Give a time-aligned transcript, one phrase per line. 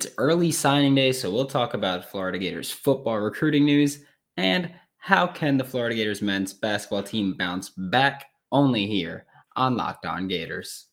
[0.00, 4.02] It's early signing day, so we'll talk about Florida Gators football recruiting news
[4.38, 9.26] and how can the Florida Gators men's basketball team bounce back only here
[9.56, 10.86] on Locked On Gators.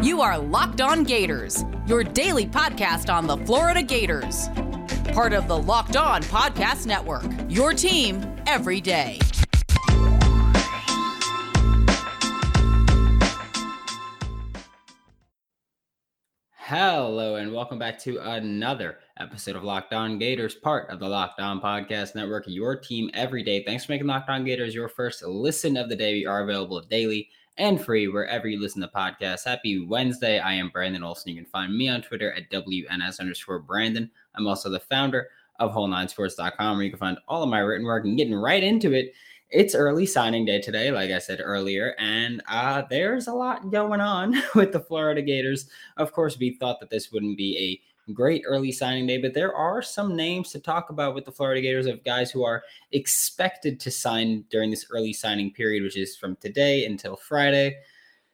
[0.00, 4.48] You are Locked On Gators, your daily podcast on the Florida Gators.
[5.12, 9.18] Part of the Locked On Podcast Network, your team every day.
[16.70, 21.40] Hello, and welcome back to another episode of Locked On Gators, part of the Locked
[21.40, 23.64] On Podcast Network, your team every day.
[23.64, 26.12] Thanks for making Locked On Gators your first listen of the day.
[26.12, 29.46] We are available daily and free wherever you listen to podcasts.
[29.46, 30.38] Happy Wednesday.
[30.38, 31.32] I am Brandon Olson.
[31.32, 34.08] You can find me on Twitter at WNS underscore Brandon.
[34.36, 35.26] I'm also the founder
[35.58, 38.92] of Whole9Sports.com, where you can find all of my written work and getting right into
[38.92, 39.12] it
[39.50, 44.00] it's early signing day today, like I said earlier, and uh, there's a lot going
[44.00, 45.68] on with the Florida Gators.
[45.96, 49.54] Of course, we thought that this wouldn't be a great early signing day, but there
[49.54, 53.80] are some names to talk about with the Florida Gators of guys who are expected
[53.80, 57.76] to sign during this early signing period, which is from today until Friday.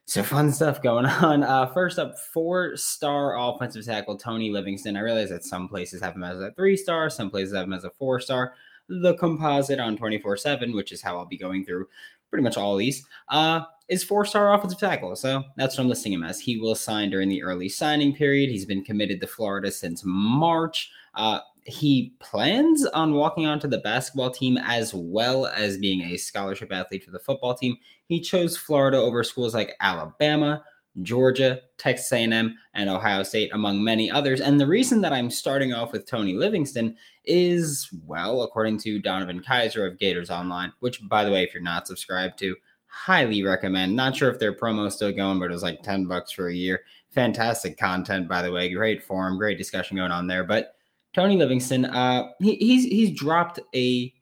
[0.05, 1.43] So fun stuff going on.
[1.43, 4.95] Uh, first up, four-star offensive tackle Tony Livingston.
[4.95, 7.83] I realize that some places have him as a three-star, some places have him as
[7.83, 8.53] a four-star
[8.89, 11.87] the composite on 24 7, which is how I'll be going through
[12.29, 15.15] pretty much all these, uh, is four star offensive tackle.
[15.15, 16.39] So that's what I'm listing him as.
[16.39, 18.49] He will sign during the early signing period.
[18.49, 20.91] He's been committed to Florida since March.
[21.15, 26.71] Uh, he plans on walking onto the basketball team as well as being a scholarship
[26.71, 27.77] athlete for the football team.
[28.05, 30.63] He chose Florida over schools like Alabama,
[31.01, 34.41] Georgia, Texas A&M, and Ohio State, among many others.
[34.41, 36.95] And the reason that I'm starting off with Tony Livingston
[37.25, 41.63] is, well, according to Donovan Kaiser of Gators Online, which, by the way, if you're
[41.63, 42.55] not subscribed to,
[42.87, 43.95] highly recommend.
[43.95, 46.47] Not sure if their promo is still going, but it was like 10 bucks for
[46.47, 46.81] a year.
[47.11, 48.73] Fantastic content, by the way.
[48.73, 50.43] Great forum, great discussion going on there.
[50.43, 50.75] But
[51.13, 54.13] Tony Livingston, uh, he, he's he's dropped a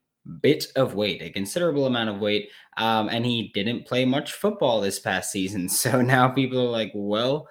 [0.41, 4.81] bit of weight, a considerable amount of weight, um, and he didn't play much football
[4.81, 5.69] this past season.
[5.75, 7.47] So now people are like, well,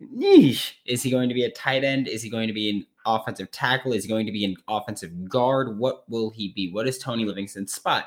[0.00, 0.72] Yeesh.
[0.86, 2.08] Is he going to be a tight end?
[2.08, 3.92] Is he going to be an offensive tackle?
[3.92, 5.78] Is he going to be an offensive guard?
[5.78, 6.70] What will he be?
[6.70, 8.06] What is Tony Livingston's spot?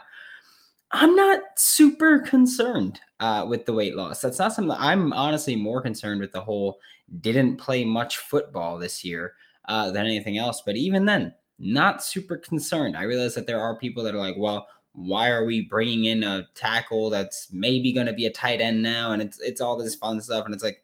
[0.93, 4.21] I'm not super concerned uh, with the weight loss.
[4.21, 6.79] That's not something I'm honestly more concerned with the whole
[7.19, 9.33] didn't play much football this year
[9.67, 10.63] uh, than anything else.
[10.65, 12.97] But even then, not super concerned.
[12.97, 16.23] I realize that there are people that are like, well, why are we bringing in
[16.23, 19.11] a tackle that's maybe going to be a tight end now?
[19.11, 20.45] And it's it's all this fun stuff.
[20.45, 20.83] And it's like,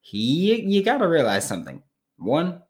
[0.00, 1.82] he you got to realize something.
[2.18, 2.62] One,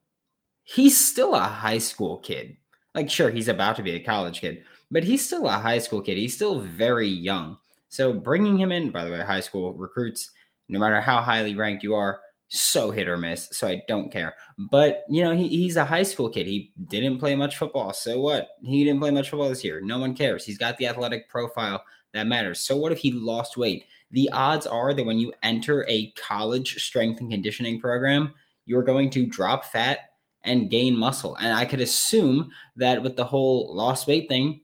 [0.64, 2.56] he's still a high school kid.
[2.94, 6.02] Like sure, he's about to be a college kid, but he's still a high school
[6.02, 6.18] kid.
[6.18, 7.56] He's still very young.
[7.88, 10.30] So bringing him in, by the way, high school recruits,
[10.68, 13.48] no matter how highly ranked you are, so hit or miss.
[13.52, 14.34] So I don't care.
[14.70, 16.46] But you know, he, he's a high school kid.
[16.46, 17.92] He didn't play much football.
[17.92, 18.48] So what?
[18.62, 19.80] He didn't play much football this year.
[19.80, 20.44] No one cares.
[20.44, 21.82] He's got the athletic profile
[22.14, 22.60] that matters.
[22.60, 23.84] So what if he lost weight?
[24.10, 28.32] the odds are that when you enter a college strength and conditioning program,
[28.64, 29.98] you're going to drop fat
[30.44, 31.36] and gain muscle.
[31.36, 34.60] And I could assume that with the whole lost weight thing,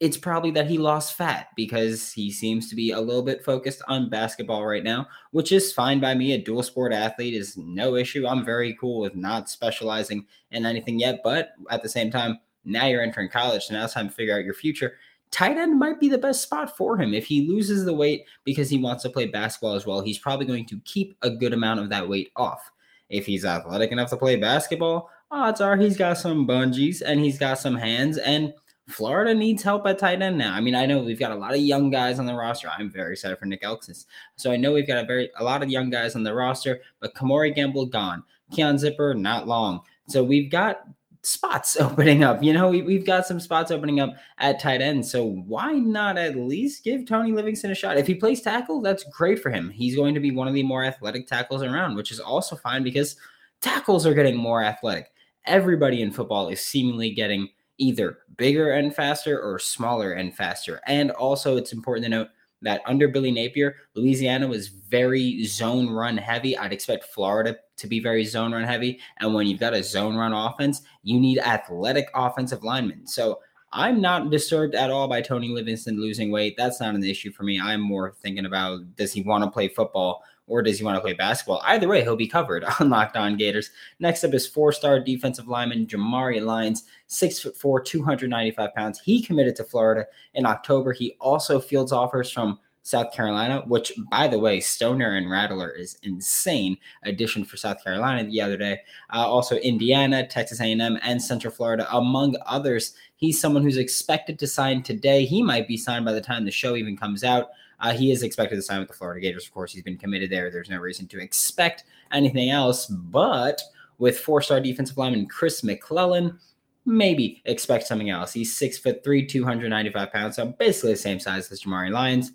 [0.00, 3.82] it's probably that he lost fat because he seems to be a little bit focused
[3.88, 6.32] on basketball right now, which is fine by me.
[6.32, 8.26] A dual sport athlete is no issue.
[8.26, 11.20] I'm very cool with not specializing in anything yet.
[11.24, 14.36] But at the same time, now you're entering college, so now it's time to figure
[14.36, 14.94] out your future
[15.30, 17.14] tight end might be the best spot for him.
[17.14, 20.46] If he loses the weight because he wants to play basketball as well, he's probably
[20.46, 22.70] going to keep a good amount of that weight off.
[23.08, 27.38] If he's athletic enough to play basketball, odds are he's got some bungees and he's
[27.38, 28.18] got some hands.
[28.18, 28.52] And
[28.88, 30.54] Florida needs help at tight end now.
[30.54, 32.70] I mean, I know we've got a lot of young guys on the roster.
[32.70, 34.06] I'm very excited for Nick Elksnis.
[34.36, 36.80] So I know we've got a very a lot of young guys on the roster,
[36.98, 38.22] but Kemore Gamble gone.
[38.50, 39.82] Keon Zipperer, not long.
[40.08, 40.84] So we've got
[41.22, 42.42] spots opening up.
[42.42, 45.04] You know, we, we've got some spots opening up at tight end.
[45.04, 47.98] So why not at least give Tony Livingston a shot?
[47.98, 49.68] If he plays tackle, that's great for him.
[49.68, 52.82] He's going to be one of the more athletic tackles around, which is also fine
[52.82, 53.16] because
[53.60, 55.12] tackles are getting more athletic.
[55.44, 57.48] Everybody in football is seemingly getting
[57.78, 60.80] either bigger and faster or smaller and faster.
[60.86, 62.28] And also, it's important to note
[62.62, 66.56] that under Billy Napier, Louisiana was very zone run heavy.
[66.58, 69.00] I'd expect Florida to be very zone run heavy.
[69.20, 73.06] And when you've got a zone run offense, you need athletic offensive linemen.
[73.06, 73.38] So
[73.72, 76.54] I'm not disturbed at all by Tony Livingston losing weight.
[76.56, 77.60] That's not an issue for me.
[77.60, 81.02] I'm more thinking about does he want to play football or does he want to
[81.02, 81.62] play basketball?
[81.66, 83.70] Either way, he'll be covered on Locked On Gators.
[84.00, 89.00] Next up is four-star defensive lineman Jamari Lyons, six foot four, 295 pounds.
[89.00, 90.92] He committed to Florida in October.
[90.92, 92.58] He also fields offers from
[92.88, 98.26] South Carolina, which, by the way, Stoner and Rattler is insane addition for South Carolina
[98.26, 98.80] the other day.
[99.12, 102.94] Uh, also, Indiana, Texas A&M, and Central Florida, among others.
[103.16, 105.26] He's someone who's expected to sign today.
[105.26, 107.48] He might be signed by the time the show even comes out.
[107.78, 109.44] Uh, he is expected to sign with the Florida Gators.
[109.44, 110.50] Of course, he's been committed there.
[110.50, 112.86] There's no reason to expect anything else.
[112.86, 113.60] But
[113.98, 116.38] with four-star defensive lineman Chris McClellan,
[116.86, 118.32] maybe expect something else.
[118.32, 122.32] He's six foot three, 295 pounds, so basically the same size as Jamari Lyons.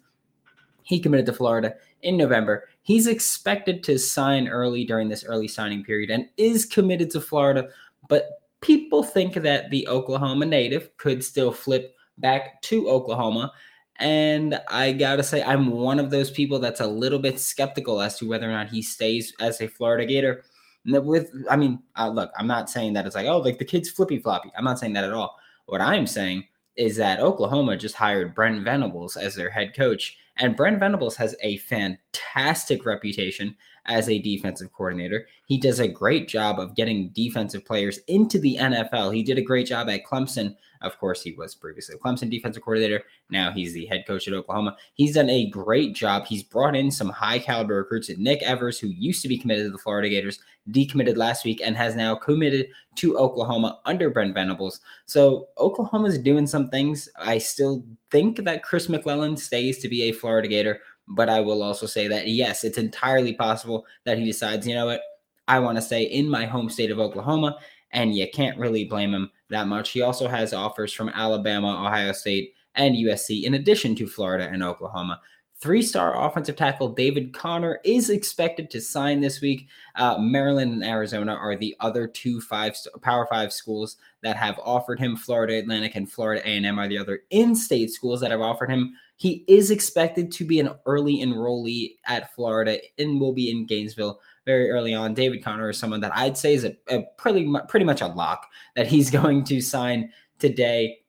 [0.83, 2.67] He committed to Florida in November.
[2.81, 7.69] He's expected to sign early during this early signing period and is committed to Florida,
[8.09, 13.51] but people think that the Oklahoma native could still flip back to Oklahoma.
[13.97, 18.17] And I gotta say, I'm one of those people that's a little bit skeptical as
[18.19, 20.43] to whether or not he stays as a Florida Gator.
[20.85, 23.89] With, I mean, uh, look, I'm not saying that it's like, oh, like the kid's
[23.89, 24.51] flippy floppy.
[24.57, 25.37] I'm not saying that at all.
[25.67, 26.45] What I'm saying
[26.75, 31.35] is that Oklahoma just hired Brent Venables as their head coach, and Brent Venables has
[31.41, 35.27] a fantastic reputation as a defensive coordinator.
[35.45, 39.13] He does a great job of getting defensive players into the NFL.
[39.13, 40.55] He did a great job at Clemson.
[40.81, 43.03] Of course, he was previously Clemson defensive coordinator.
[43.29, 44.75] Now he's the head coach at Oklahoma.
[44.93, 46.25] He's done a great job.
[46.25, 48.09] He's brought in some high caliber recruits.
[48.09, 50.39] At Nick Evers, who used to be committed to the Florida Gators,
[50.71, 54.81] decommitted last week and has now committed to Oklahoma under Brent Venables.
[55.05, 57.09] So Oklahoma's doing some things.
[57.17, 61.63] I still think that Chris McClellan stays to be a Florida Gator but I will
[61.63, 65.01] also say that, yes, it's entirely possible that he decides, you know what,
[65.47, 67.57] I want to stay in my home state of Oklahoma.
[67.95, 69.91] And you can't really blame him that much.
[69.91, 74.63] He also has offers from Alabama, Ohio State, and USC, in addition to Florida and
[74.63, 75.21] Oklahoma.
[75.63, 79.69] Three star offensive tackle David Connor is expected to sign this week.
[79.95, 84.99] Uh, Maryland and Arizona are the other two five Power Five schools that have offered
[84.99, 85.15] him.
[85.15, 88.93] Florida Atlantic and Florida A&M are the other in-state schools that have offered him.
[89.15, 94.19] He is expected to be an early enrollee at Florida and will be in Gainesville
[94.45, 95.13] very early on.
[95.13, 98.49] David Connor is someone that I'd say is a, a pretty pretty much a lock
[98.75, 101.02] that he's going to sign today.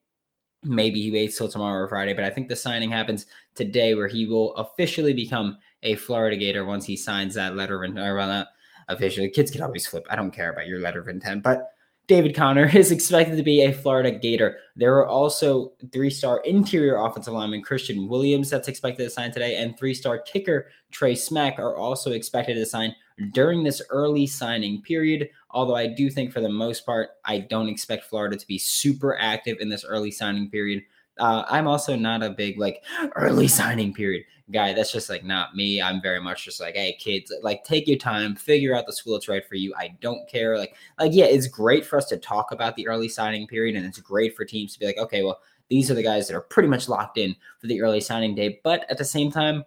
[0.64, 4.08] Maybe he waits till tomorrow or Friday, but I think the signing happens today, where
[4.08, 8.48] he will officially become a Florida Gator once he signs that letter of intent.
[8.88, 9.30] Officially.
[9.30, 10.06] Kids can always flip.
[10.10, 11.70] I don't care about your letter of intent, but
[12.06, 14.58] David Conner is expected to be a Florida Gator.
[14.76, 19.56] There are also three star interior offensive lineman Christian Williams that's expected to sign today,
[19.56, 22.94] and three star kicker Trey Smack are also expected to sign
[23.32, 25.28] during this early signing period.
[25.50, 29.16] Although I do think for the most part, I don't expect Florida to be super
[29.18, 30.82] active in this early signing period.
[31.18, 32.82] Uh, I'm also not a big like
[33.16, 34.72] early signing period guy.
[34.72, 35.80] That's just like not me.
[35.80, 39.14] I'm very much just like, hey, kids, like take your time, figure out the school
[39.14, 39.72] that's right for you.
[39.78, 40.58] I don't care.
[40.58, 43.86] Like, like yeah, it's great for us to talk about the early signing period, and
[43.86, 45.40] it's great for teams to be like, okay, well,
[45.70, 48.60] these are the guys that are pretty much locked in for the early signing day.
[48.62, 49.64] But at the same time,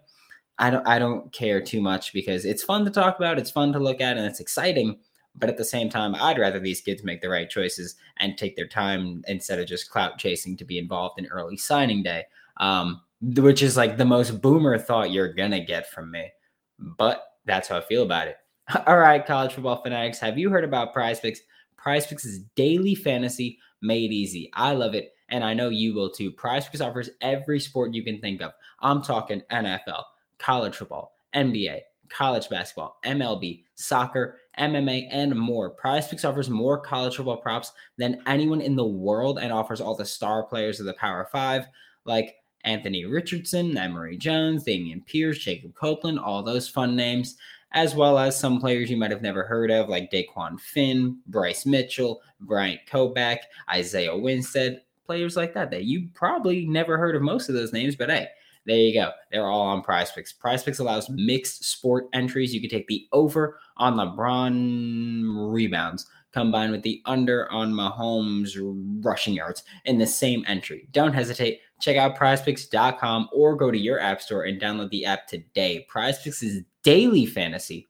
[0.59, 3.73] I don't I don't care too much because it's fun to talk about, it's fun
[3.73, 4.99] to look at, and it's exciting.
[5.35, 8.55] But at the same time, I'd rather these kids make the right choices and take
[8.55, 12.25] their time instead of just clout chasing to be involved in early signing day.
[12.57, 16.31] Um, which is like the most boomer thought you're gonna get from me.
[16.79, 18.37] But that's how I feel about it.
[18.87, 21.41] All right, college football fanatics, have you heard about Prize Picks?
[21.77, 24.49] Prize Picks is daily fantasy made easy.
[24.53, 26.31] I love it, and I know you will too.
[26.31, 28.51] Prize Picks offers every sport you can think of.
[28.81, 30.03] I'm talking NFL,
[30.39, 35.69] college football, NBA, college basketball, MLB, soccer, MMA, and more.
[35.69, 39.95] Prize Picks offers more college football props than anyone in the world and offers all
[39.95, 41.67] the star players of the Power Five,
[42.05, 47.37] like Anthony Richardson, Emory Jones, Dameon Pierce, Jacob Copeland, all those fun names,
[47.71, 51.65] as well as some players you might have never heard of, like Dequan Finn, Bryce
[51.65, 57.49] Mitchell, Bryant Koback, Isaiah Winstead, players like that that you probably never heard of most
[57.49, 58.27] of those names, but hey,
[58.67, 59.11] there you go.
[59.31, 60.33] They're all on Prize Picks.
[60.33, 62.53] Prize Picks allows mixed sport entries.
[62.53, 68.55] You can take the over on LeBron rebounds combined with the under on Mahomes
[69.03, 70.87] rushing yards in the same entry.
[70.91, 71.61] Don't hesitate.
[71.79, 75.87] Check out prizepicks.com or go to your app store and download the app today.
[75.89, 77.87] Prizepicks is daily fantasy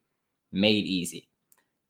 [0.52, 1.28] made easy.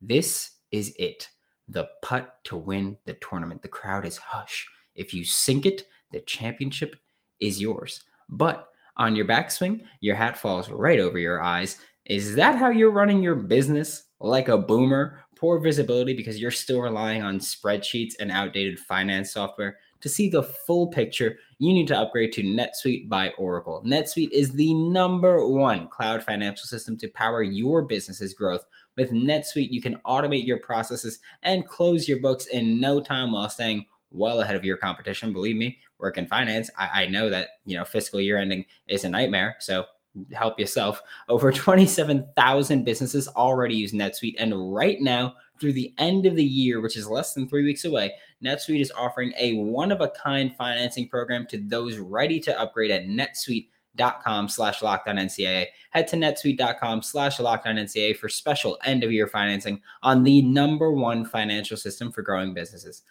[0.01, 1.29] This is it.
[1.67, 3.61] The putt to win the tournament.
[3.61, 4.67] The crowd is hush.
[4.95, 6.95] If you sink it, the championship
[7.39, 8.03] is yours.
[8.29, 11.79] But on your backswing, your hat falls right over your eyes.
[12.05, 14.03] Is that how you're running your business?
[14.19, 15.23] Like a boomer?
[15.35, 19.77] Poor visibility because you're still relying on spreadsheets and outdated finance software?
[20.01, 23.83] To see the full picture, you need to upgrade to NetSuite by Oracle.
[23.85, 28.65] NetSuite is the number one cloud financial system to power your business's growth.
[28.95, 33.49] With NetSuite, you can automate your processes and close your books in no time while
[33.49, 35.33] staying well ahead of your competition.
[35.33, 39.03] Believe me, work in finance, I, I know that you know fiscal year ending is
[39.03, 39.55] a nightmare.
[39.59, 39.85] So
[40.33, 41.01] help yourself.
[41.29, 46.81] Over 27,000 businesses already use NetSuite, and right now through the end of the year,
[46.81, 48.13] which is less than three weeks away,
[48.43, 52.91] NetSuite is offering a one of a kind financing program to those ready to upgrade
[52.91, 55.65] at netsuite.com slash lockdown NCAA.
[55.89, 60.91] Head to netsuite.com slash lockdown NCAA for special end of year financing on the number
[60.91, 63.01] one financial system for growing businesses.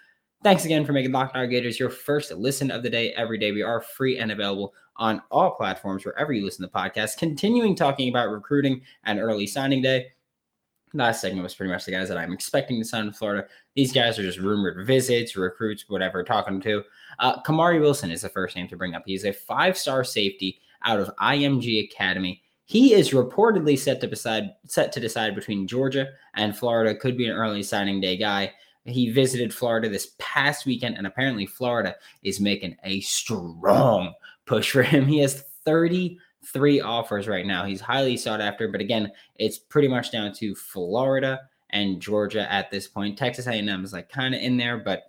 [0.43, 3.52] Thanks again for making Locked On Gators your first listen of the day every day.
[3.52, 7.16] We are free and available on all platforms wherever you listen to podcasts.
[7.16, 10.07] Continuing talking about recruiting and early signing day
[10.97, 13.47] last segment was pretty much the guys that I'm expecting to sign in Florida.
[13.75, 16.83] These guys are just rumored visits, recruits, whatever, talking to.
[17.19, 19.02] Uh, Kamari Wilson is the first name to bring up.
[19.07, 22.43] He's a five star safety out of IMG Academy.
[22.64, 26.99] He is reportedly set to decide set to decide between Georgia and Florida.
[26.99, 28.52] Could be an early signing day guy.
[28.87, 34.14] He visited Florida this past weekend, and apparently Florida is making a strong
[34.47, 35.07] push for him.
[35.09, 37.64] He has 33 offers right now.
[37.64, 41.40] He's highly sought after, but again, it's pretty much down to Florida
[41.71, 43.19] and Georgia at this point.
[43.19, 45.05] Texas A&M is like kind of in there, but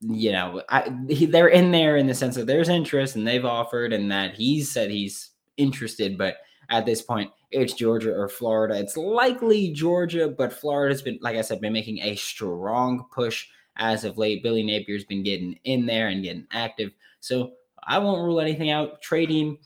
[0.00, 3.44] you know, I, he, they're in there in the sense that there's interest and they've
[3.44, 6.36] offered, and that he's said he's interested, but
[6.70, 8.78] at this point, it's Georgia or Florida.
[8.78, 14.04] It's likely Georgia, but Florida's been, like I said, been making a strong push as
[14.04, 14.42] of late.
[14.42, 16.92] Billy Napier's been getting in there and getting active.
[17.20, 17.52] So
[17.82, 19.02] I won't rule anything out.
[19.02, 19.58] Trading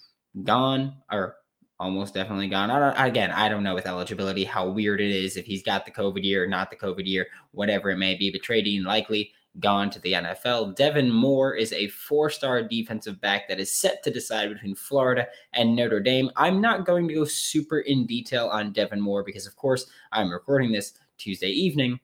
[0.44, 1.36] gone or
[1.78, 2.70] almost definitely gone.
[2.70, 5.90] I again, I don't know with eligibility how weird it is if he's got the
[5.90, 8.30] COVID year, not the COVID year, whatever it may be.
[8.30, 10.74] But trading likely gone to the NFL.
[10.74, 15.26] Devin Moore is a four star defensive back that is set to decide between Florida
[15.52, 16.30] and Notre Dame.
[16.36, 20.30] I'm not going to go super in detail on Devin Moore because, of course, I'm
[20.30, 22.00] recording this Tuesday evening.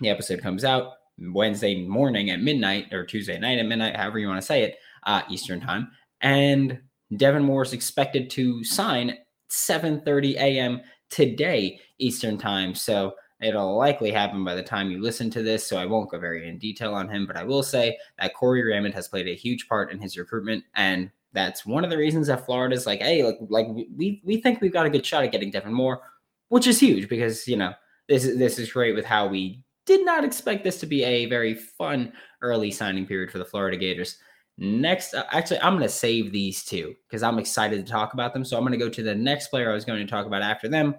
[0.00, 4.28] The episode comes out Wednesday morning at midnight or Tuesday night at midnight, however you
[4.28, 5.90] want to say it, uh, Eastern time.
[6.20, 6.80] And
[7.16, 9.16] Devin Moore is expected to sign
[9.50, 10.80] 7:30 a.m.
[11.10, 12.74] today Eastern time.
[12.74, 15.66] So it'll likely happen by the time you listen to this.
[15.66, 18.64] So I won't go very in detail on him, but I will say that Corey
[18.64, 22.26] Raymond has played a huge part in his recruitment, and that's one of the reasons
[22.28, 25.32] that Florida's like, hey, like, like we we think we've got a good shot at
[25.32, 26.00] getting Devin Moore,
[26.48, 27.72] which is huge because you know
[28.08, 31.26] this is this is great with how we did not expect this to be a
[31.26, 34.18] very fun early signing period for the Florida Gators.
[34.58, 38.34] Next, uh, actually, I'm going to save these two because I'm excited to talk about
[38.34, 38.44] them.
[38.44, 40.42] So I'm going to go to the next player I was going to talk about
[40.42, 40.96] after them.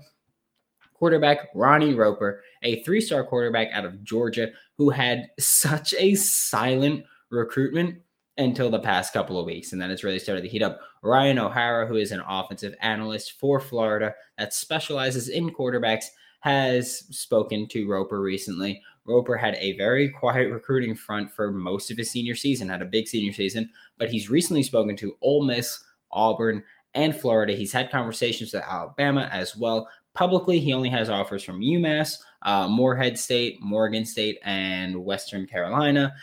[0.99, 7.05] Quarterback Ronnie Roper, a three star quarterback out of Georgia who had such a silent
[7.29, 7.99] recruitment
[8.37, 9.71] until the past couple of weeks.
[9.71, 10.81] And then it's really started to heat up.
[11.01, 16.05] Ryan O'Hara, who is an offensive analyst for Florida that specializes in quarterbacks,
[16.41, 18.81] has spoken to Roper recently.
[19.05, 22.85] Roper had a very quiet recruiting front for most of his senior season, had a
[22.85, 26.63] big senior season, but he's recently spoken to Ole Miss, Auburn,
[26.93, 27.53] and Florida.
[27.53, 29.87] He's had conversations with Alabama as well.
[30.13, 36.13] Publicly, he only has offers from UMass, uh, Morehead State, Morgan State, and Western Carolina.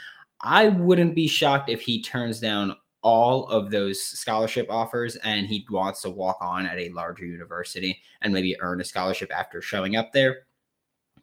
[0.40, 5.64] I wouldn't be shocked if he turns down all of those scholarship offers and he
[5.70, 9.94] wants to walk on at a larger university and maybe earn a scholarship after showing
[9.94, 10.40] up there.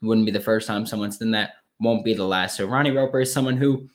[0.02, 1.56] Wouldn't be the first time someone's done that.
[1.82, 2.56] Won't be the last.
[2.56, 3.90] So Ronnie Roper is someone who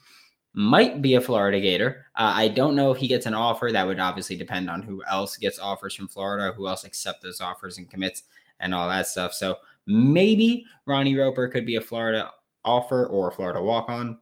[0.53, 2.05] might be a Florida Gator.
[2.15, 3.71] Uh, I don't know if he gets an offer.
[3.73, 7.41] That would obviously depend on who else gets offers from Florida, who else accept those
[7.41, 8.25] offers and commits
[8.61, 9.33] and all that stuff.
[9.33, 12.31] So maybe Ronnie Roper could be a Florida
[12.65, 14.19] offer or a Florida walk on.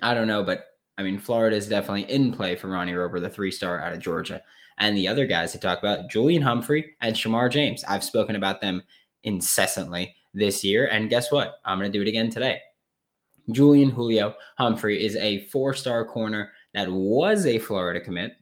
[0.00, 0.66] I don't know, but
[0.98, 4.00] I mean, Florida is definitely in play for Ronnie Roper, the three star out of
[4.00, 4.42] Georgia.
[4.78, 7.84] And the other guys to talk about, Julian Humphrey and Shemar James.
[7.84, 8.82] I've spoken about them
[9.24, 10.88] incessantly this year.
[10.88, 11.56] And guess what?
[11.64, 12.60] I'm going to do it again today.
[13.50, 18.32] Julian Julio Humphrey is a four star corner that was a Florida commit.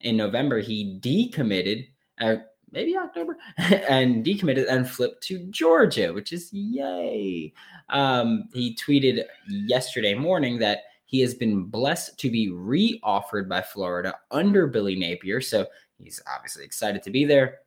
[0.00, 1.88] In November, he decommitted,
[2.20, 2.36] uh,
[2.72, 7.52] maybe October, and decommitted and flipped to Georgia, which is yay.
[7.90, 13.60] Um, he tweeted yesterday morning that he has been blessed to be re offered by
[13.60, 15.40] Florida under Billy Napier.
[15.40, 15.66] So
[15.98, 17.58] he's obviously excited to be there.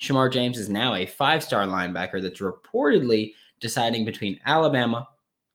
[0.00, 5.08] Shemar James is now a five star linebacker that's reportedly deciding between Alabama,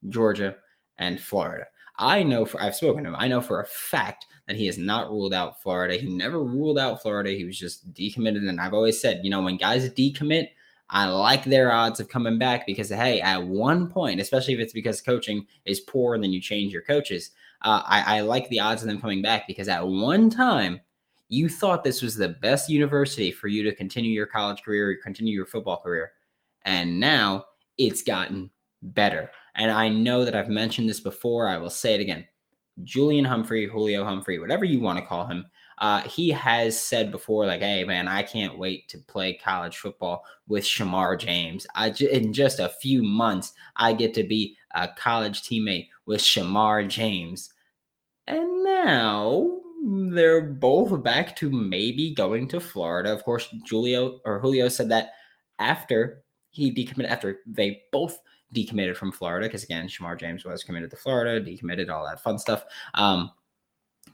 [0.10, 0.56] Georgia,
[0.98, 1.66] and Florida.
[1.98, 3.16] I know for I've spoken to him.
[3.18, 5.96] I know for a fact that he has not ruled out Florida.
[5.96, 7.32] He never ruled out Florida.
[7.32, 8.48] He was just decommitted.
[8.48, 10.50] And I've always said, you know, when guys decommit,
[10.90, 14.74] I like their odds of coming back because hey, at one point, especially if it's
[14.74, 17.32] because coaching is poor and then you change your coaches,
[17.62, 20.82] uh, I, I like the odds of them coming back because at one time
[21.30, 25.34] you thought this was the best university for you to continue your college career, continue
[25.34, 26.12] your football career.
[26.66, 27.46] And now
[27.78, 29.32] it's gotten better.
[29.55, 31.48] And I know that I've mentioned this before.
[31.48, 32.25] I will say it again.
[32.84, 35.46] Julian Humphrey, Julio Humphrey, whatever you want to call him,
[35.79, 40.24] uh, he has said before, like, "Hey, man, I can't wait to play college football
[40.48, 41.65] with Shemar James.
[41.75, 46.88] I in just a few months, I get to be a college teammate with Shemar
[46.88, 47.51] James."
[48.27, 53.12] And now they're both back to maybe going to Florida.
[53.12, 55.13] Of course, Julio or Julio said that
[55.58, 58.20] after he decommitted, after they both
[58.53, 62.38] decommitted from Florida, because again, Shemar James was committed to Florida, decommitted, all that fun
[62.38, 62.65] stuff.
[62.93, 63.31] Um,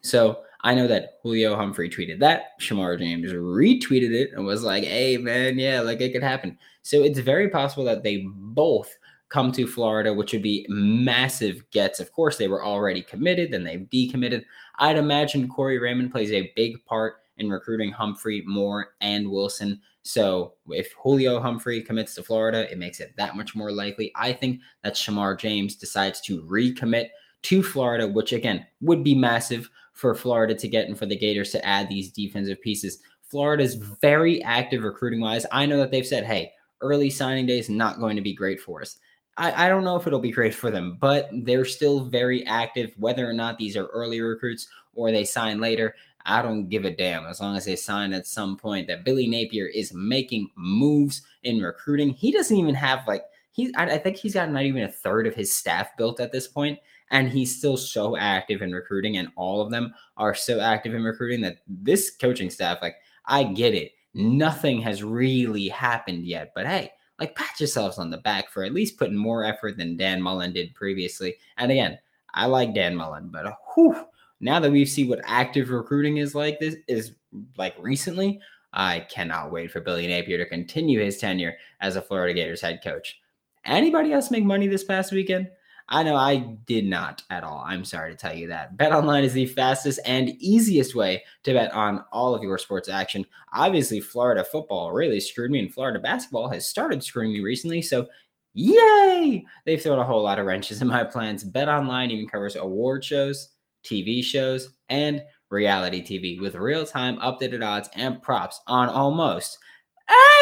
[0.01, 2.59] so I know that Julio Humphrey tweeted that.
[2.59, 6.57] Shamar James retweeted it and was like, hey, man, yeah, like it could happen.
[6.81, 8.95] So it's very possible that they both
[9.29, 11.99] come to Florida, which would be massive gets.
[11.99, 14.43] Of course, they were already committed, then they've decommitted.
[14.79, 19.81] I'd imagine Corey Raymond plays a big part in recruiting Humphrey, Moore, and Wilson.
[20.07, 24.11] So if Julio Humphrey commits to Florida, it makes it that much more likely.
[24.15, 27.09] I think that Shemar James decides to recommit
[27.43, 31.51] to Florida, which again would be massive for Florida to get and for the Gators
[31.51, 32.99] to add these defensive pieces.
[33.23, 35.45] Florida is very active recruiting wise.
[35.51, 38.61] I know that they've said, hey, early signing day is not going to be great
[38.61, 38.97] for us.
[39.37, 42.93] I, I don't know if it'll be great for them, but they're still very active.
[42.97, 45.95] Whether or not these are early recruits or they sign later,
[46.27, 49.27] I don't give a damn as long as they sign at some point that Billy
[49.27, 52.09] Napier is making moves in recruiting.
[52.09, 55.25] He doesn't even have like he I, I think he's got not even a third
[55.25, 56.79] of his staff built at this point,
[57.09, 61.03] and he's still so active in recruiting, and all of them are so active in
[61.03, 63.93] recruiting that this coaching staff, like I get it.
[64.13, 68.73] Nothing has really happened yet, but hey, like pat yourselves on the back for at
[68.73, 71.35] least putting more effort than Dan Mullen did previously.
[71.57, 71.99] And again,
[72.33, 73.95] I like Dan Mullen, but uh, whew,
[74.39, 77.13] now that we've what active recruiting is like this is
[77.57, 78.39] like recently,
[78.73, 82.81] I cannot wait for Billy Napier to continue his tenure as a Florida Gators head
[82.83, 83.19] coach.
[83.65, 85.49] Anybody else make money this past weekend?
[85.89, 87.63] I know I did not at all.
[87.65, 88.75] I'm sorry to tell you that.
[88.75, 92.89] Bet online is the fastest and easiest way to bet on all of your sports
[92.89, 93.25] action.
[93.53, 97.81] Obviously, Florida football really screwed me, and Florida basketball has started screwing me recently.
[97.81, 98.07] So,
[98.53, 99.45] yay!
[99.65, 101.45] They've thrown a whole lot of wrenches in my plans.
[101.45, 103.49] Bet online even covers award shows,
[103.87, 109.57] TV shows, and reality TV with real time updated odds and props on almost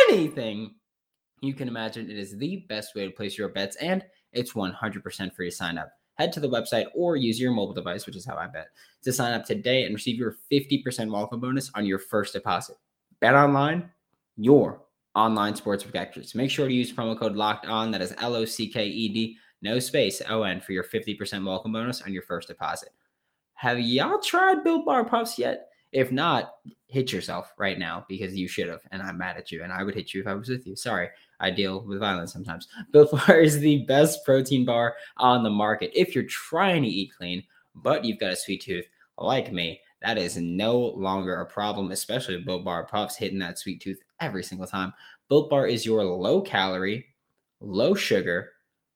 [0.10, 0.74] anything
[1.42, 2.10] you can imagine.
[2.10, 5.78] It is the best way to place your bets and it's 100% free to sign
[5.78, 5.92] up.
[6.16, 8.68] Head to the website or use your mobile device, which is how I bet,
[9.04, 12.78] to sign up today and receive your 50% welcome bonus on your first deposit.
[13.20, 13.90] Bet online,
[14.38, 14.82] your
[15.14, 16.36] online sportsbook experts.
[16.36, 17.92] Make sure to use promo code locked on.
[17.92, 21.46] That is L O C K E D, no space, O N, for your 50%
[21.46, 22.90] welcome bonus on your first deposit.
[23.56, 25.70] Have y'all tried Built Bar Puffs yet?
[25.92, 26.56] If not,
[26.88, 28.82] hit yourself right now because you should have.
[28.92, 29.64] And I'm mad at you.
[29.64, 30.76] And I would hit you if I was with you.
[30.76, 31.10] Sorry.
[31.40, 32.68] I deal with violence sometimes.
[32.92, 35.92] Built Bar is the best protein bar on the market.
[35.94, 37.44] If you're trying to eat clean,
[37.76, 38.88] but you've got a sweet tooth
[39.18, 43.58] like me, that is no longer a problem, especially with Built Bar Puffs hitting that
[43.58, 44.94] sweet tooth every single time.
[45.30, 47.06] Built Bar is your low calorie,
[47.60, 48.52] low sugar,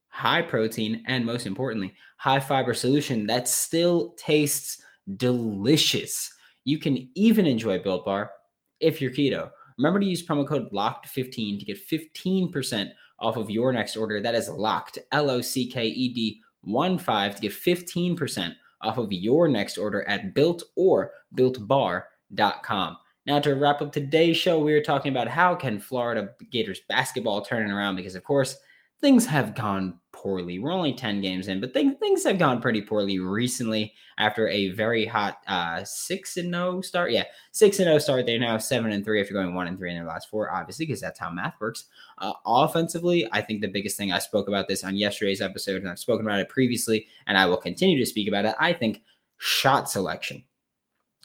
[0.10, 4.82] high protein, and most importantly, high fiber solution that still tastes
[5.18, 6.32] delicious.
[6.66, 8.32] You can even enjoy Built Bar
[8.80, 9.50] if you're keto.
[9.78, 14.22] Remember to use promo code LOCKED15 to get 15% off of your next order.
[14.22, 18.98] That is locked, L O C K E D 1 5 to get 15% off
[18.98, 22.98] of your next order at built or builtbar.com.
[23.26, 27.42] Now, to wrap up today's show, we are talking about how can Florida Gators basketball
[27.42, 28.58] turn around because, of course,
[29.02, 30.60] things have gone poorly.
[30.60, 34.70] We're only 10 games in, but things, things have gone pretty poorly recently after a
[34.72, 37.12] very hot uh, 6 and 0 start.
[37.12, 38.26] Yeah, 6 and 0 start.
[38.26, 40.86] They're now 7 and 3 after going 1 and 3 in their last four, obviously,
[40.86, 41.86] because that's how math works.
[42.18, 45.90] Uh, offensively, I think the biggest thing I spoke about this on yesterday's episode, and
[45.90, 48.56] I've spoken about it previously, and I will continue to speak about it.
[48.60, 49.02] I think
[49.38, 50.44] shot selection.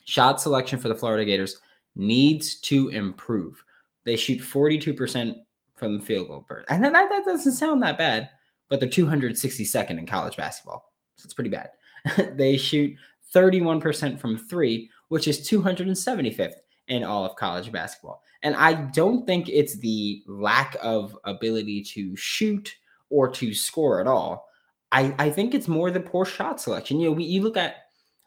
[0.04, 1.58] Shot selection for the Florida Gators
[1.96, 3.64] needs to improve.
[4.04, 5.36] They shoot 42%
[5.76, 6.70] from the field goal burst.
[6.70, 8.30] And that, that doesn't sound that bad,
[8.68, 10.92] but they're 262nd in college basketball.
[11.16, 11.70] So it's pretty bad.
[12.36, 12.96] they shoot
[13.34, 16.54] 31% from three, which is 275th
[16.88, 18.22] in all of college basketball.
[18.42, 22.74] And I don't think it's the lack of ability to shoot
[23.10, 24.46] or to score at all.
[24.92, 27.00] I, I think it's more the poor shot selection.
[27.00, 27.76] You know, we, you look at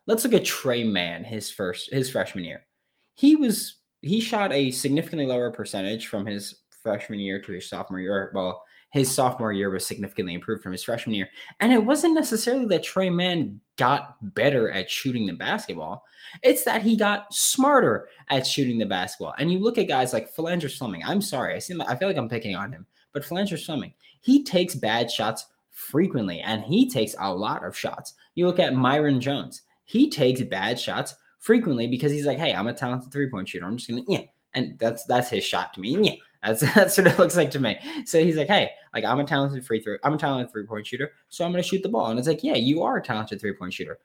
[0.07, 2.65] let's look at Tre Mann, his first his freshman year.
[3.13, 6.55] He was he shot a significantly lower percentage from his
[6.87, 8.31] freshman year to his sophomore year.
[8.33, 11.29] Well, his sophomore year was significantly improved from his freshman year.
[11.59, 16.03] And it wasn't necessarily that Tre Mann got better at shooting the basketball.
[16.41, 19.35] It's that he got smarter at shooting the basketball.
[19.37, 21.03] And you look at guys like Phlandrous Fleming.
[21.05, 24.43] I'm sorry, I seem I feel like I'm picking on him, but Phlandrous Fleming, he
[24.43, 28.13] takes bad shots frequently, and he takes a lot of shots.
[28.35, 32.67] You look at Myreon Jones, he takes bad shots frequently because he's like, hey, I'm
[32.67, 33.65] a talented three point shooter.
[33.65, 34.21] I'm just gonna yeah,
[34.53, 35.97] and that's that's his shot to me.
[36.01, 36.15] Yeah,
[36.47, 37.77] that's that's what it looks like to me.
[38.05, 40.87] So he's like, hey, like I'm a talented free throw, I'm a talented three point
[40.87, 42.07] shooter, so I'm gonna shoot the ball.
[42.07, 43.99] And it's like, yeah, you are a talented three point shooter,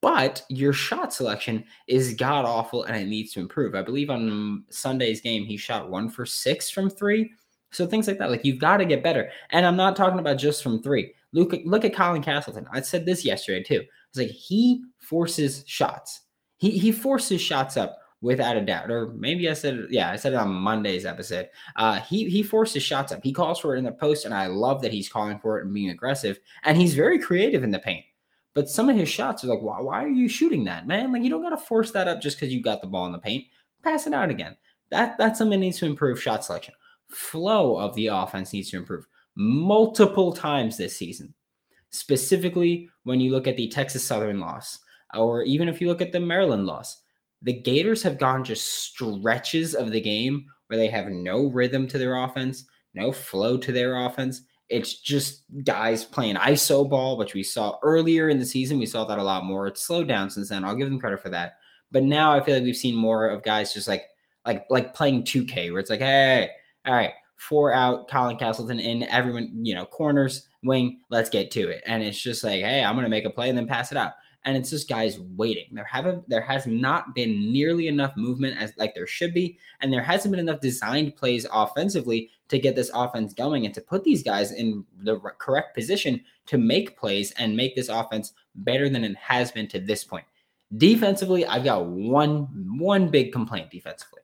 [0.00, 3.74] but your shot selection is god awful and it needs to improve.
[3.74, 7.32] I believe on Sunday's game he shot one for six from three.
[7.70, 9.30] So things like that, like you've got to get better.
[9.50, 11.12] And I'm not talking about just from three.
[11.32, 12.66] Look, look at Colin Castleton.
[12.70, 13.82] I said this yesterday too.
[14.10, 16.20] It's like he forces shots.
[16.58, 18.90] He he forces shots up without a doubt.
[18.90, 21.48] Or maybe I said, yeah, I said it on Monday's episode.
[21.76, 23.22] Uh, he he forces shots up.
[23.22, 25.64] He calls for it in the post, and I love that he's calling for it
[25.64, 26.38] and being aggressive.
[26.62, 28.04] And he's very creative in the paint.
[28.54, 31.12] But some of his shots are like, why, why are you shooting that, man?
[31.12, 33.12] Like you don't got to force that up just because you got the ball in
[33.12, 33.44] the paint.
[33.82, 34.56] Pass it out again.
[34.90, 36.74] That that's something that needs to improve shot selection.
[37.08, 41.34] Flow of the offense needs to improve multiple times this season.
[41.90, 44.78] Specifically, when you look at the Texas Southern loss,
[45.14, 47.02] or even if you look at the Maryland loss,
[47.44, 51.98] the Gators have gone just stretches of the game where they have no rhythm to
[51.98, 54.42] their offense, no flow to their offense.
[54.70, 58.78] It's just guys playing ISO ball, which we saw earlier in the season.
[58.78, 59.66] We saw that a lot more.
[59.66, 60.64] It's slowed down since then.
[60.64, 61.58] I'll give them credit for that.
[61.92, 64.04] But now I feel like we've seen more of guys just like
[64.46, 66.48] like like playing 2K, where it's like, hey,
[66.86, 71.68] all right, four out, Colin Castleton in, everyone, you know, corners, wing, let's get to
[71.68, 71.82] it.
[71.86, 74.12] And it's just like, hey, I'm gonna make a play and then pass it out
[74.44, 75.66] and it's just guys waiting.
[75.72, 79.92] There haven't there has not been nearly enough movement as like there should be, and
[79.92, 84.04] there hasn't been enough designed plays offensively to get this offense going and to put
[84.04, 89.04] these guys in the correct position to make plays and make this offense better than
[89.04, 90.26] it has been to this point.
[90.76, 94.20] Defensively, I've got one one big complaint defensively.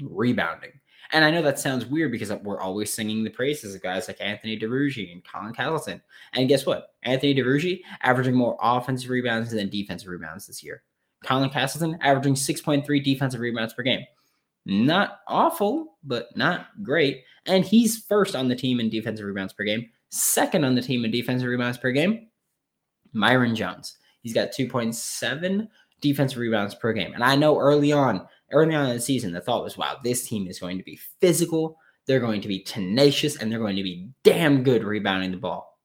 [0.00, 0.77] Rebounding.
[1.12, 4.20] And I know that sounds weird because we're always singing the praises of guys like
[4.20, 6.02] Anthony Duruji and Colin Castleton.
[6.34, 6.94] And guess what?
[7.02, 10.82] Anthony Duruji averaging more offensive rebounds than defensive rebounds this year.
[11.24, 14.04] Colin Castleton averaging 6.3 defensive rebounds per game.
[14.66, 17.24] Not awful, but not great.
[17.46, 21.06] And he's first on the team in defensive rebounds per game, second on the team
[21.06, 22.28] in defensive rebounds per game.
[23.14, 23.96] Myreon Jones.
[24.20, 25.68] He's got 2.7
[26.02, 27.14] defensive rebounds per game.
[27.14, 30.26] And I know early on, early on in the season, the thought was, wow, this
[30.26, 33.82] team is going to be physical, they're going to be tenacious, and they're going to
[33.82, 35.78] be damn good rebounding the ball.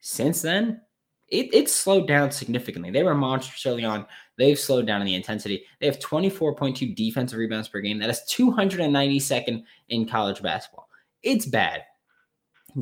[0.00, 0.82] Since then,
[1.28, 2.90] it, it's slowed down significantly.
[2.90, 4.06] They were monsters early on.
[4.36, 5.64] They've slowed down in the intensity.
[5.80, 7.98] They have 24.2 defensive rebounds per game.
[7.98, 10.88] That is 292nd in college basketball.
[11.22, 11.82] It's bad.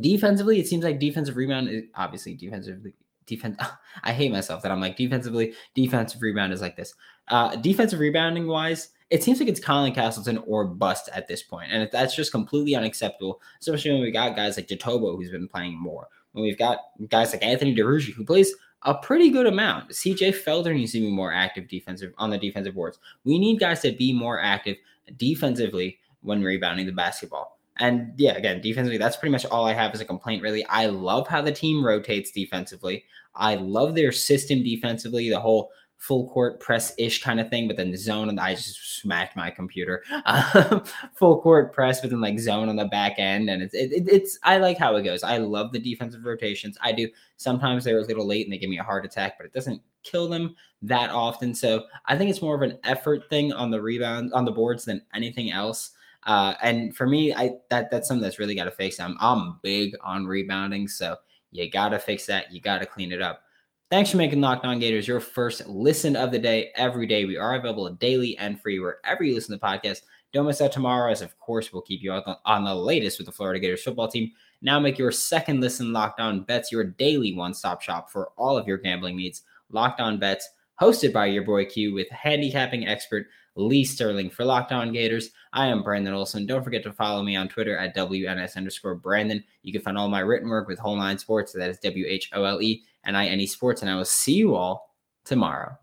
[0.01, 2.95] Defensively, it seems like defensive rebound is obviously defensively
[3.35, 3.57] defense.
[4.05, 6.95] I hate myself that I'm like defensively, defensive rebound is like this.
[7.29, 11.71] Uh, defensive rebounding wise, it seems like it's Colin Castleton or bust at this point,
[11.71, 13.41] and that's just completely unacceptable.
[13.61, 16.09] Especially when we got guys like Jitoboh who's been playing more.
[16.33, 19.91] When we've got guys like Anthony Duruji who plays a pretty good amount.
[19.91, 22.99] CJ Felder needs to be more active defensive on the defensive boards.
[23.25, 24.77] We need guys to be more active
[25.17, 27.59] defensively when rebounding the basketball.
[27.79, 30.65] And yeah, again, defensively, that's pretty much all I have as a complaint, really.
[30.67, 33.05] I love how the team rotates defensively.
[33.35, 35.71] I love their system defensively, the whole
[36.03, 39.37] full court press ish kind of thing, but then the zone and I just smacked
[39.37, 40.03] my computer.
[40.25, 43.91] Um, full court press, but then like zone on the back end, and it's it,
[44.09, 45.23] it's I like how it goes.
[45.23, 46.77] I love the defensive rotations.
[46.81, 47.09] I do.
[47.37, 49.81] Sometimes they're a little late and they give me a heart attack, but it doesn't
[50.03, 51.55] kill them that often.
[51.55, 54.85] So I think it's more of an effort thing on the rebound on the boards
[54.85, 55.91] than anything else.
[56.25, 59.01] Uh, and for me, I that that's something that's really got to fix.
[59.01, 61.17] I'm I'm big on rebounding, so
[61.51, 62.53] you got to fix that.
[62.53, 63.43] You got to clean it up.
[63.91, 67.27] Thanks for making Locked On Gators your first listen of the day every day.
[67.27, 70.03] We are available daily and free wherever you listen to the podcast.
[70.33, 73.33] Don't miss out tomorrow, as of course we'll keep you on the latest with the
[73.33, 74.31] Florida Gators football team.
[74.63, 78.67] Now make your second listen Locked On Bets your daily one-stop shop for all of
[78.67, 79.43] your gambling needs.
[79.69, 80.49] Locked On Bets,
[80.81, 85.31] hosted by your boy Q with handicapping expert Lee Sterling for Locked On Gators.
[85.53, 86.47] I am Brandon Olson.
[86.47, 89.43] Don't forget to follow me on Twitter at WNS underscore Brandon.
[89.63, 91.53] You can find all my written work with Whole Nine Sports.
[91.53, 93.83] That is W H O L E and I Sports.
[93.83, 95.77] And I will see you all tomorrow.